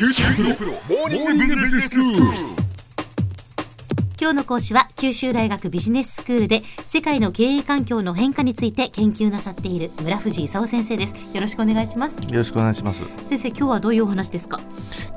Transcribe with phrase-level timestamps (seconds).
[0.00, 2.22] 九州大学モーニングビジネススクール。
[4.18, 11.14] 今日の講師は九州大学ビジネススクールで世界の経営環境の変化について研究なさっている村藤勲先生です。
[11.34, 12.16] よろしくお願いします。
[12.16, 13.04] よろしくお願いします。
[13.26, 14.58] 先生今日はどういうお話ですか？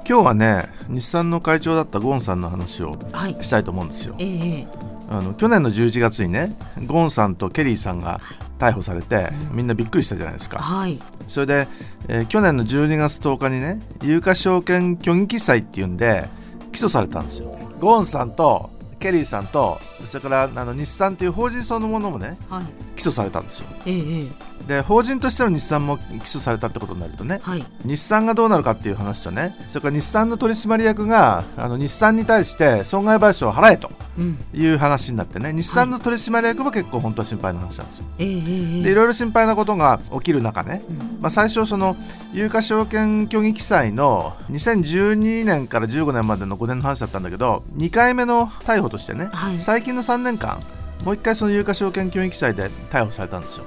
[0.05, 3.41] 今日はね日産の会長だったゴンさんの話をはい。
[3.41, 4.67] したいと思うんですよ、ええ
[5.13, 6.55] あの去年の11月にね
[6.87, 8.19] ゴンさんとケリーさんが
[8.59, 10.59] 逮捕されて、みんなびっくりしたじゃないですか。
[10.59, 10.99] はい。
[11.27, 11.67] それで、
[12.07, 16.27] えー去年の12月10日にね有価証券虚偽記載っていうんで
[16.71, 17.57] 起訴されたんですよ。
[17.79, 22.65] ゴンさんとケリーさんとそれからあの日産という法人そのものもねはい。
[22.95, 23.67] 起訴されたんですよ。
[23.85, 24.27] ええ
[24.67, 27.65] で法人としての日産も起訴されたってことになるとねはい。
[27.85, 34.37] 日産がどうなるかっていう話とねそれから日産の取締役があの日産に対して損害賠償を払えとうん。
[34.53, 38.05] いう話になってね日産の取締役も結構本当は心配な話なんですよ。
[38.19, 40.97] ええええでいろいろ心配なことが起きる中ね、うん。
[41.21, 41.95] まあ、最初その
[42.31, 49.61] 有価証券虚偽記載の2012年から15年までの5年の話だったんだけど2回目の逮捕としてね、はい。
[49.61, 50.59] 最近の3年間
[51.03, 53.65] もう1回その有価証券虚偽記載で逮捕されたんですよ。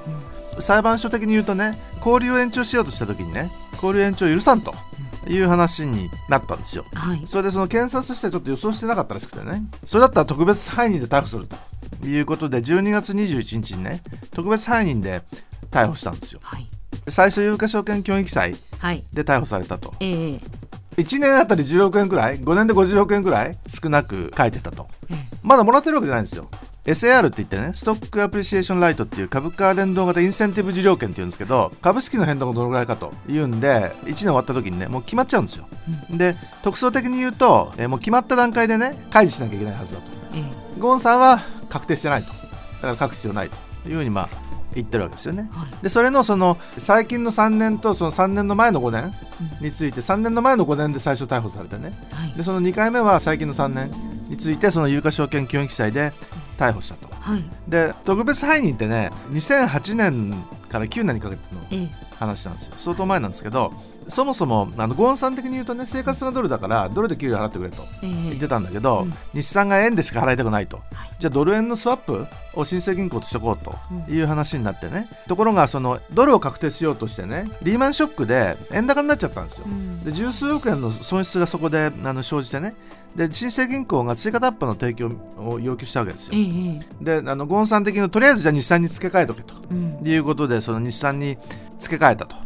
[0.61, 4.75] 裁判所的に言うとね交流を延長しようとした時にね交流延長を許さんと
[5.29, 6.85] いう話になったんですよ。
[6.95, 7.23] はい。
[7.27, 9.63] それでその検察としてはちょっと予想してなかったらしくてね。
[9.85, 15.23] それだったら特別背任で逮捕するということで12月21日にね特別背任で
[15.71, 16.41] 逮捕したんですよ。
[16.43, 16.69] はい。
[17.09, 19.05] 最初有価証券虚偽記載はい。
[19.13, 19.95] で逮捕されたと。
[20.01, 20.41] ええ。
[20.97, 24.89] 1年あたり10億円くらい5年で50億円くらい少なく書いてたと。
[25.11, 25.37] ええ。
[25.43, 26.49] まだもらってるわけじゃないんですよ
[26.87, 35.67] SAR って言ってねストックアプリシエーションライトっていう株価連動型インセンティブ事業券っていうんですけど株式の変動がどのぐらいかというんで1年終わった時にねもう決まっちゃうんですよ、
[36.11, 40.07] で特捜的に言うと、えーもう決まった段階でね開示しなきゃいけないはずだと。
[40.35, 40.81] ええ。
[40.81, 42.29] ゴンさんは確定してないと。
[42.29, 43.51] だから書く必要ない
[43.83, 44.29] というふうにまあ
[44.75, 45.49] 言ってるわけですよね。
[45.53, 45.69] はい。
[45.83, 49.15] でそれのその最近の3年とその3年の前の5年
[49.61, 51.93] について3年の前の5年で最初逮捕されてね。
[52.11, 52.33] はい。
[52.37, 53.91] でその2回目は最近の3年
[54.29, 56.13] についてその有価証券基本記載で
[56.59, 57.09] 逮捕したと。
[57.13, 57.45] はい。
[57.69, 60.33] で特別背任ってね2008年
[60.69, 62.75] から9年にかけてのええ話なんですよ。
[62.77, 63.73] 相当前なんですけど
[64.09, 68.09] そもそもあのゴーンさん的に言うとね生活がドルだからドルで給料払ってくれとええ。
[68.09, 69.13] 言ってたんだけど、うん。
[69.35, 70.87] 日産が円でしか払いたくないと、はい。
[71.19, 73.75] じゃあドル円のスワップを新生銀行としておこうと
[74.09, 80.05] いう話になってね、ところがそのドルを確定しようとしてねリーマンショックで円高になっちゃったんですよ、うん。
[80.05, 82.77] で十数億円の損失がそこであの生じてね。
[83.17, 86.47] で新生銀行が追加担保の提供を要求したわけですえよ、
[87.01, 90.07] えであのゴーンさん的にとりあえずじゃあ日産に付け替えとけとうん。
[90.07, 91.39] いうことでその日産に
[91.79, 92.37] 付け替えたと。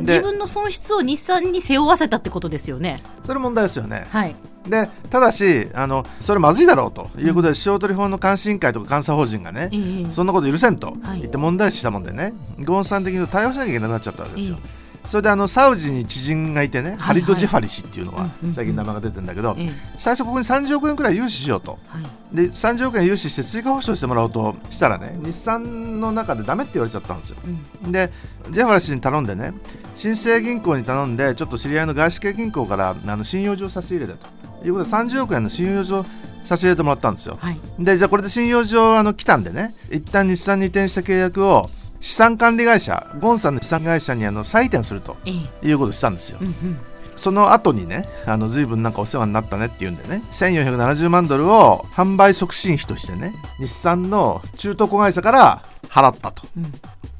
[0.00, 3.00] 自分の損失を日産に背負わせたってことですよね。
[3.26, 4.06] それ問題ですよね。
[4.10, 4.36] はい。
[4.68, 10.10] でただしあのそれまずいだろうということで、商取法の監視委員会とか監査法人がね、ええ。
[10.10, 11.20] そんなこと許せんとはい。
[11.20, 12.32] 言って問題視したもんでね、
[12.64, 14.58] ゴーンさん的に対応しなきゃいけなくなっちゃったわけですよ。
[15.06, 19.72] それであのサウジに知人がいてね、ハリド・ジェファリ氏っていうのが最近名前が出てるんだけど、ええ。
[19.98, 21.78] 最初ここに30億円くらい融資しようと。
[21.88, 22.02] はい
[22.32, 27.36] で30億円融資して追加保証してもらおうとしたらね日産の中でダメって言われちゃったんですよ。
[27.84, 27.92] うん。
[27.92, 28.10] で
[28.50, 29.52] ジェファリ氏に頼んでね
[29.96, 34.28] 新生銀行に頼んでちょっと知り合いの外資系銀行からあの信用状差し入れだと。
[34.62, 36.04] いうことで30億円の信用状
[36.44, 37.38] 差し入れてもらったんですよ。
[37.40, 37.60] はい。
[37.78, 45.68] でじゃあこれで信用状あの来たんでね一旦日産に移転した契約を資産管理会社ゴンさんの資産会社にあの再移転するとええ。
[45.68, 46.78] いうことをしたんですよ、うんうん
[47.20, 56.42] その後にねあの随分なんかお世話になったねっていうんでね1470万ドルを販売促進費としてね日産の中東子会社から払ったと。
[56.56, 56.60] う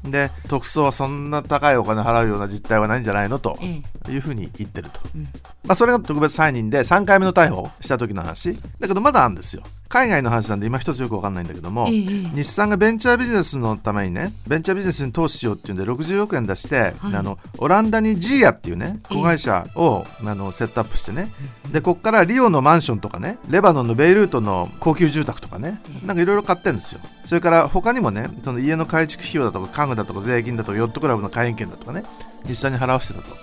[0.07, 0.11] ん。
[0.11, 4.11] で特捜はそんな高いお金払うような実態はないんじゃないのとええ。
[4.11, 5.23] いうふうに言ってると、うん。
[5.63, 8.59] まあ、それが特別背任で3回目の逮捕した時の話。
[8.79, 12.01] だけどまだあるんですよ海外の話なんで今一つよく分かんないんだけども、ええ
[12.33, 17.15] 日産がベンチャービジネスのためにねベンチャービジネスに投資しようっていうんで60億円出して、はい。
[17.15, 19.15] あのオランダにジーヤっていうねええ。
[19.15, 21.29] 子会社を、あのセットアップしてね。
[21.73, 27.01] でここからリオのマンションとかねレバノンのベイルートの高級住宅とかねなんかいろいろ買ってるんですよ。
[27.25, 32.03] それから他にもねその家の改築費用だとか家具だとか税金だとかヨットクラブの会員権だとかね
[32.45, 33.35] 日産に払わせてたと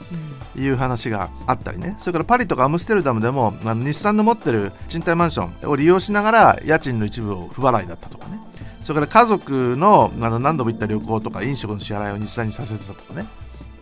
[0.57, 1.97] うんいう話があったりね。
[1.99, 8.41] それからパリとかアムステルダムでもあの日産の持ってる賃貸マンションを利用しながら家賃の一部を不払いだったとかね。
[8.81, 13.27] それから家族のあの何度も行った旅行とか飲食の支払いを日産にさせてたとかね。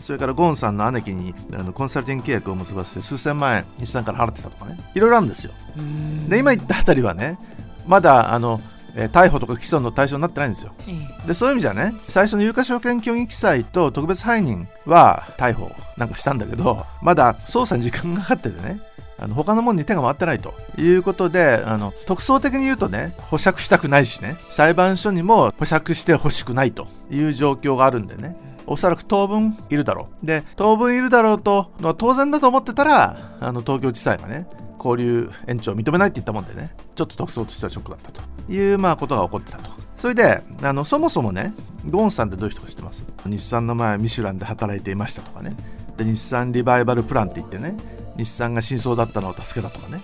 [0.00, 4.78] それからゴーンさんの姉貴にあのコンサルティング契約を結ばせて数千万円日産から払ってたとかね。
[4.94, 5.52] いろいろあるんですよ。
[5.76, 6.28] うん。
[6.28, 7.38] で今言ったあたりはね
[7.86, 8.60] まだあの、
[8.98, 10.72] えー逮捕とか起訴の対象になってないんですよ。
[10.88, 10.92] え
[11.24, 11.28] え。
[11.28, 18.80] でそういう意味じゃね最初の有価証券虚偽記載と特別背任は逮捕なんかしたんだけどまだ捜査に時間がかかっててね
[19.18, 30.26] あの他のものに手が回ってないということであの特捜的に言うとね保釈したくないしね裁判所にも保釈してほしくないという状況があるんでねおそらく当分いるだろう。
[30.26, 34.46] で当分いるだろうと当然だと思ってたらあの東京地裁がね
[34.78, 38.20] 交流延長を認めないって言ったもんでねちょっと特捜としてはショックだったと。
[38.48, 39.70] いうまあことが起こってたと。
[39.96, 41.54] それであのそもそもね
[41.88, 43.02] ゴーンさんってどういう人か知ってます？
[43.24, 45.56] 日産の前ミシュランで働いていましたとかね。
[45.96, 47.76] で日産リバイバルプランって言ってね
[48.16, 50.00] 日産が真相だったのを助けたとかね。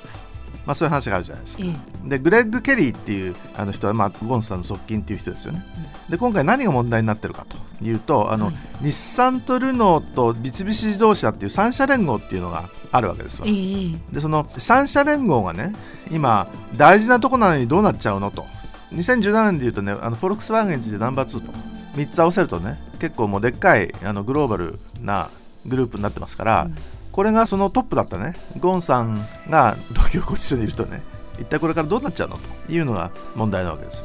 [0.66, 1.64] まあ、そういう話があるじゃないですか。
[1.64, 1.76] え
[2.06, 5.64] え、でグレッグ・ケリーっていうあの人は、まあ、ゴンさんの側近っていう人ですよね。
[6.06, 13.48] うん、で今回何が問題になってるかというとあの、はい、日産とルノーと三菱自動車っていう3社連合っていうのがあるわけですわ。
[13.48, 13.52] え、
[14.12, 15.74] でその3社連合がね
[16.10, 18.46] 今大事なとこなのにどうなっちゃうのと。
[18.92, 21.52] 2017年でいうとねあのフォルクスワーゲンズでナンバー2と。
[21.94, 25.30] 3つ合わせるとね結構もうでっかいあのグローバルな
[25.66, 26.74] グループになってますから、うん、
[27.12, 28.34] これがそのトップだったね。
[28.58, 31.02] ゴーンさんが東京拘置所にいるとね
[31.38, 34.04] 一体これからどうなっちゃうのというのが問題なわけです。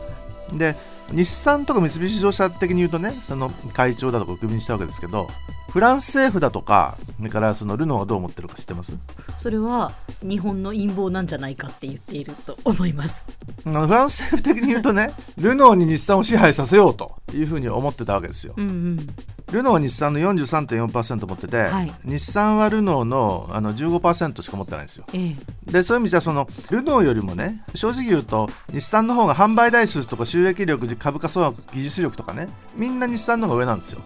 [0.54, 0.75] で
[1.12, 5.30] 日産とか三菱自動車的に言うとねその会長だとかクビにしたわけですけど
[5.69, 8.92] フランス政府だとかそれからそのルノーはどう思ってるか知ってます？
[9.38, 13.25] それは日本の陰謀なんじゃないかって言っていると思います。
[13.63, 19.07] フランス政府的に言うとねルノーに日産を支配させようというふうに思ってたわけですよ、うんうん
[19.51, 25.05] ルノーは日産の43.4%持ってて、はい、日産はルノーのあの15%しか持ってないんですよ。
[25.13, 25.35] え
[25.67, 34.01] え、でそういう意味じゃそのルノーよりもね正直言うと日産の方が販売台数とか収益力株価総額技術力とかねみんな日産の方が上なんですよ。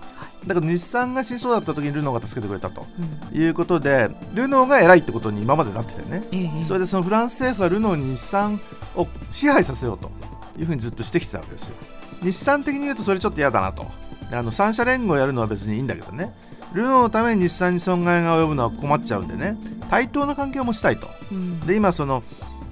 [0.45, 2.87] だから日産が真相だった時にルノーが助けてくれたと、
[3.31, 8.59] うん、いうことでルノーが偉いってことに今までなっててね、え、それでそのフランス政府はルノーに日産
[8.95, 10.09] を支配させようと
[10.57, 11.75] いうふうにずっとしてきてたわけですよ。
[12.23, 13.85] 日産的に言うとそれちょっと嫌だなと。
[14.31, 16.33] あの3社連合やるのは別にいいんだけどね。
[16.73, 19.57] ルノーのために日産に損害が及ぶのは困っちゃうんでね。
[19.89, 22.23] 対等な関係を持ちたいと、うん、で今その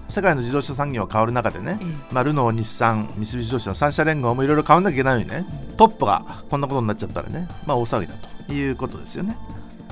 [0.08, 5.46] 世界の自動車産業が変わる中でね、うん、まあ、ルノー、日産、三菱自動車の3社連合もいろいろ変わらなきゃいけないのにね、
[5.78, 8.14] トップがこんなことになっちゃったらね、まあ、大騒ぎだ
[8.48, 9.38] ということですよね。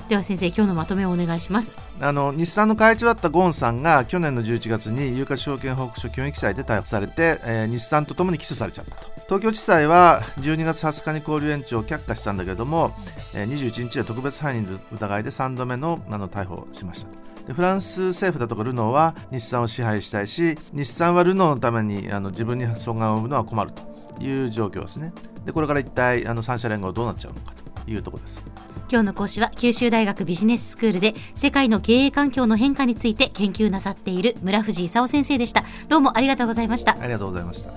[0.09, 1.75] では先生今日のまとめをお願いします。
[2.00, 9.18] あの日産の会長だったゴンさんが去年の11月に有価証券報告書協議記載で逮捕されて、えー、日産とともに起訴されちゃったと。
[9.27, 12.94] 東京地裁は12月20日に交流延長を却下したんだけれども、
[13.36, 17.09] えー、21日は特別犯人の疑いで3度目のあの逮捕しました
[17.45, 23.71] でフランス政府だとかルノーは日産を支配したいし日産はルノーのためにあの自分に損害を負うのは困る
[24.18, 25.13] という状況ですね。
[25.45, 27.54] でこれから一体あの3社連合どうなっちゃうのか
[27.86, 28.44] というところです。
[28.89, 35.63] 今日の講師は九州大学ビジネススクールで世界の経営環境の変化について研究なさっている村藤勲先生でした。
[35.89, 36.98] どうもありがとうございました。
[37.00, 37.72] ありがとうございました。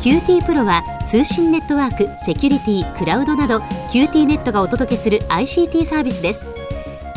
[0.00, 3.58] QT プロは通信ネットワーク、セキュリティ、クラウドなど
[3.92, 6.57] QT ネットがお届けする ICT サービスです